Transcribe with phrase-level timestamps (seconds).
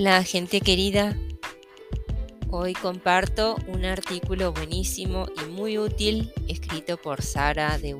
[0.00, 1.18] Hola gente querida,
[2.52, 7.96] hoy comparto un artículo buenísimo y muy útil escrito por Sara de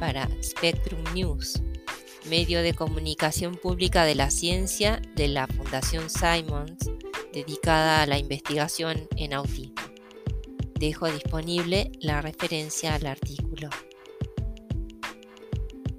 [0.00, 1.62] para Spectrum News,
[2.28, 6.90] medio de comunicación pública de la ciencia de la Fundación Simons
[7.32, 9.80] dedicada a la investigación en autismo.
[10.74, 13.70] Dejo disponible la referencia al artículo.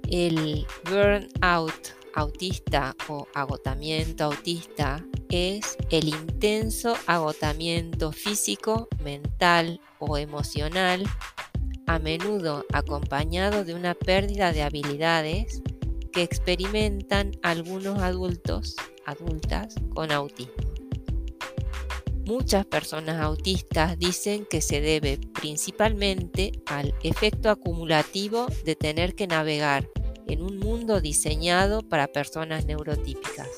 [0.06, 11.04] El burnout autista o agotamiento autista es el intenso agotamiento físico, mental o emocional,
[11.86, 15.62] a menudo acompañado de una pérdida de habilidades
[16.12, 18.76] que experimentan algunos adultos,
[19.06, 20.54] adultas con autismo.
[22.26, 29.90] Muchas personas autistas dicen que se debe principalmente al efecto acumulativo de tener que navegar
[30.26, 33.48] en un mundo diseñado para personas neurotípicas.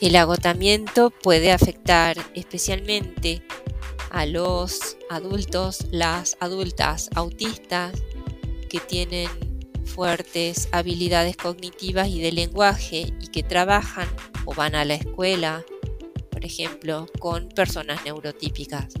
[0.00, 3.40] El agotamiento puede afectar especialmente
[4.10, 8.02] a los adultos, las adultas autistas
[8.68, 9.28] que tienen
[9.84, 14.08] fuertes habilidades cognitivas y de lenguaje y que trabajan
[14.44, 15.64] o van a la escuela,
[16.30, 18.94] por ejemplo, con personas neurotípicas.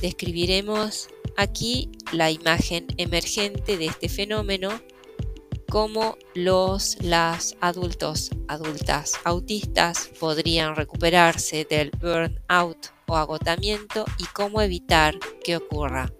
[0.00, 4.80] Describiremos aquí la imagen emergente de este fenómeno,
[5.68, 15.18] cómo los las adultos, adultas autistas podrían recuperarse del burnout o agotamiento y cómo evitar
[15.44, 16.12] que ocurra.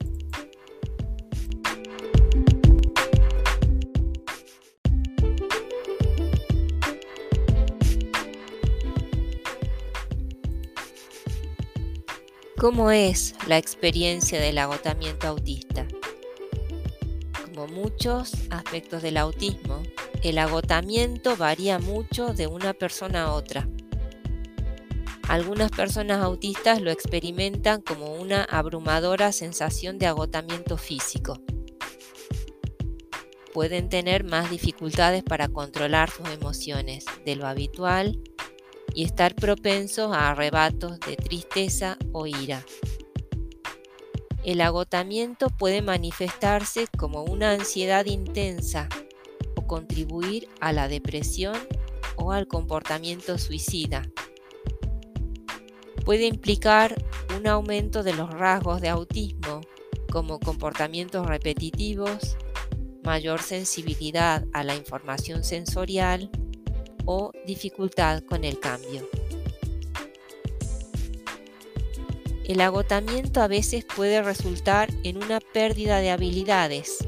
[12.59, 15.87] ¿Cómo es la experiencia del agotamiento autista?
[17.45, 19.83] Como muchos aspectos del autismo,
[20.23, 23.69] el agotamiento varía mucho de una persona a otra.
[25.29, 31.39] Algunas personas autistas lo experimentan como una abrumadora sensación de agotamiento físico.
[33.53, 38.19] Pueden tener más dificultades para controlar sus emociones de lo habitual
[38.97, 42.65] y estar propensos a arrebatos de tristeza o ira.
[44.43, 48.89] El agotamiento puede manifestarse como una ansiedad intensa
[49.55, 51.55] o contribuir a la depresión
[52.17, 54.03] o al comportamiento suicida.
[56.07, 56.95] Puede implicar
[57.37, 59.61] un aumento de los rasgos de autismo
[60.11, 62.39] como comportamientos repetitivos,
[63.05, 66.31] mayor sensibilidad a la información sensorial,
[67.07, 69.09] o dificultad con el cambio.
[72.45, 76.99] El agotamiento a veces puede resultar en una pérdida de habilidades.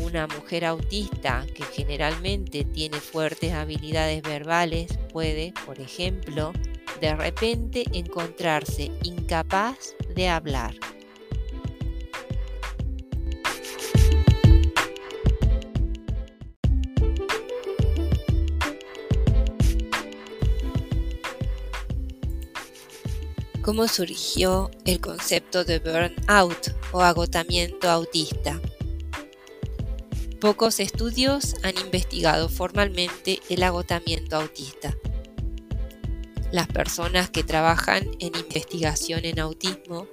[0.00, 6.52] Una mujer autista que generalmente tiene fuertes habilidades verbales puede, por ejemplo,
[7.00, 10.74] de repente encontrarse incapaz de hablar.
[23.62, 28.60] Cómo surgió el concepto de burnout o agotamiento autista.
[30.40, 34.96] Pocos estudios han investigado formalmente el agotamiento autista.
[36.50, 40.08] Las personas que trabajan en investigación en autismo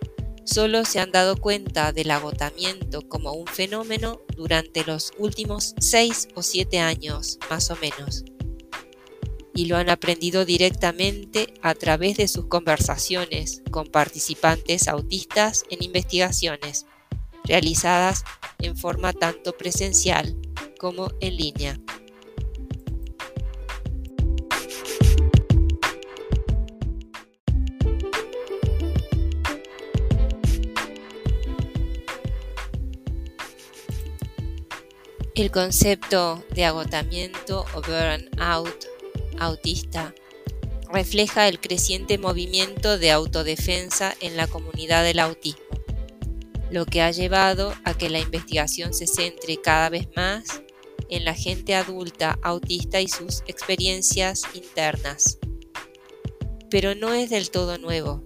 [0.46, 6.44] solo se han dado cuenta del agotamiento como un fenómeno durante los últimos 6 o
[6.44, 8.24] 7 años, más o menos
[9.59, 16.86] y lo han aprendido directamente a través de sus conversaciones con participantes autistas en investigaciones
[17.44, 18.24] realizadas
[18.60, 20.34] en forma tanto presencial
[20.80, 21.78] como en línea.
[35.36, 38.88] El concepto de agotamiento o burnout
[39.39, 40.13] autista
[40.91, 45.63] refleja el creciente movimiento de autodefensa en la comunidad del autismo,
[46.71, 50.62] lo que ha llevado a que la investigación se centre cada vez más
[51.09, 55.38] en la gente adulta autista y sus experiencias internas.
[56.69, 58.21] Pero no es del todo nuevo.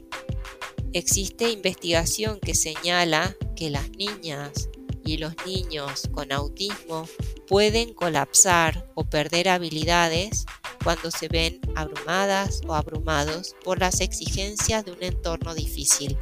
[0.92, 4.70] Existe investigación que señala que las niñas
[5.06, 7.08] y los niños con autismo
[7.48, 10.46] pueden colapsar o perder habilidades
[10.84, 16.18] cuando se ven abrumadas o abrumados por las exigencias de un entorno difícil.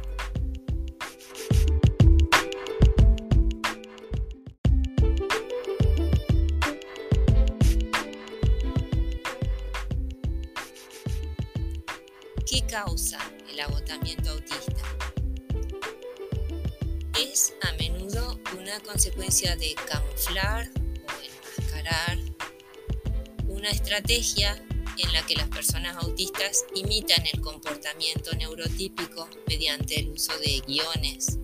[12.46, 13.18] ¿Qué causa
[13.50, 14.82] el agotamiento autista?
[17.18, 22.18] Es a menudo una consecuencia de camuflar o enmascarar
[23.62, 24.60] una estrategia
[24.98, 31.38] en la que las personas autistas imitan el comportamiento neurotípico mediante el uso de guiones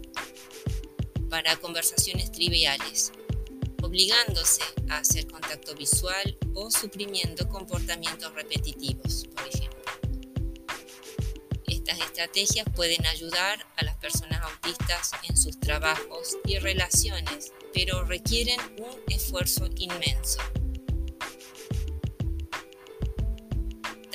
[1.31, 3.13] para conversaciones triviales,
[3.85, 9.79] obligándose a hacer contacto visual o suprimiendo comportamientos repetitivos, por ejemplo.
[11.69, 18.59] Estas estrategias pueden ayudar a las personas autistas en sus trabajos y relaciones, pero requieren
[18.77, 20.41] un esfuerzo inmenso.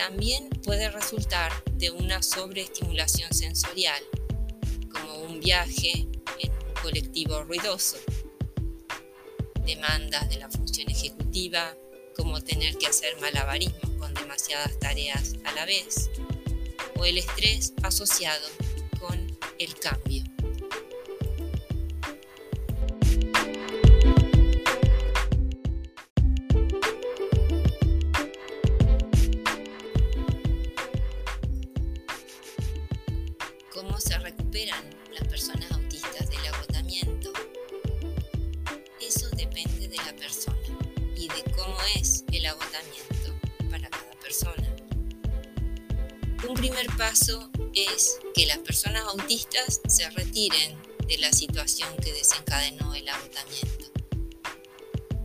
[0.08, 4.04] También puede resultar de una sobreestimulación sensorial,
[4.92, 6.10] como un viaje
[6.40, 7.96] en un colectivo ruidoso,
[9.66, 11.74] demandas de la función ejecutiva,
[12.18, 16.10] como tener que hacer malabarismos con demasiadas tareas a la vez,
[16.98, 18.46] o el estrés asociado
[19.00, 20.33] con el cambio.
[41.64, 43.34] Cómo es el agotamiento
[43.70, 44.76] para cada persona.
[46.48, 50.78] Un primer paso es que las personas autistas se retiren
[51.08, 53.92] de la situación que desencadenó el agotamiento.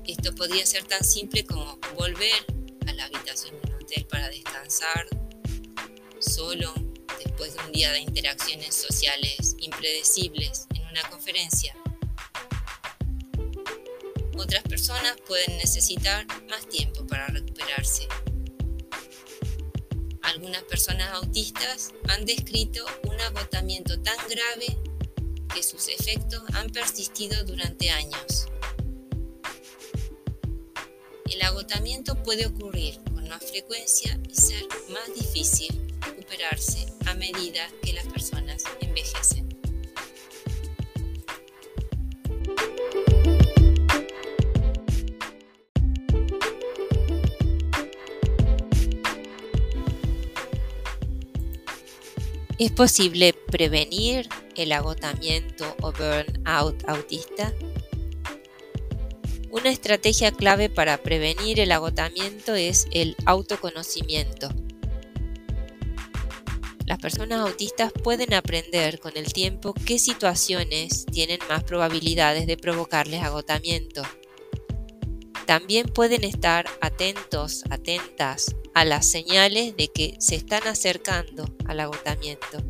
[0.07, 2.47] Esto podría ser tan simple como volver
[2.87, 5.09] a la habitación de un hotel para descansar
[6.21, 6.73] solo
[7.23, 11.75] después de un día de interacciones sociales impredecibles en una conferencia.
[14.39, 18.07] Otras personas pueden necesitar más tiempo para recuperarse.
[20.23, 24.79] Algunas personas autistas han descrito un agotamiento tan grave
[25.53, 28.47] que sus efectos han persistido durante años.
[31.29, 37.93] El agotamiento puede ocurrir con más frecuencia y ser más difícil recuperarse a medida que
[37.93, 38.58] las personas
[52.59, 57.55] ¿Es posible prevenir el agotamiento o burnout autista?
[59.53, 64.49] Una estrategia clave para prevenir el agotamiento es el autoconocimiento.
[66.85, 73.23] Las personas autistas pueden aprender con el tiempo qué situaciones tienen más probabilidades de provocarles
[73.23, 74.03] agotamiento.
[75.47, 82.63] También pueden estar atentos, atentas a las señales de que se están acercando al agotamiento.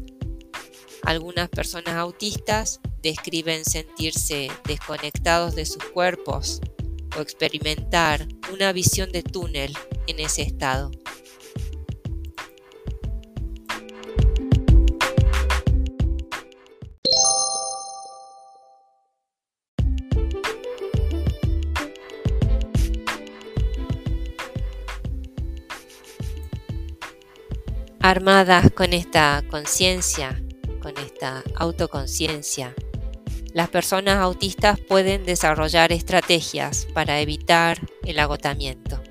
[1.02, 6.62] Algunas personas autistas describen sentirse desconectados de sus cuerpos
[7.14, 9.74] o experimentar una visión de túnel
[10.06, 10.90] en ese estado.
[28.08, 30.42] Armadas con esta conciencia,
[30.80, 32.74] con esta autoconciencia,
[33.52, 39.02] las personas autistas pueden desarrollar estrategias para evitar el agotamiento,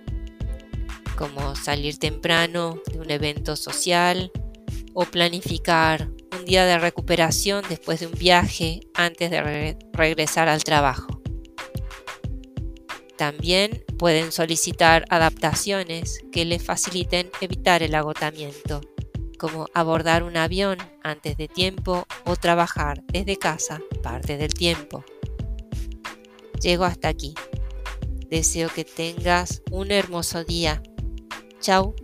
[1.16, 4.32] como salir temprano de un evento social
[4.96, 11.17] o planificar un día de recuperación después de un viaje antes de regresar al trabajo.
[13.18, 18.82] También pueden solicitar adaptaciones que les faciliten evitar el agotamiento,
[19.40, 25.04] como abordar un avión antes de tiempo o trabajar desde casa parte del tiempo.
[26.62, 27.34] Llego hasta aquí.
[28.30, 30.82] Deseo que tengas un hermoso día.
[31.60, 31.96] Chao.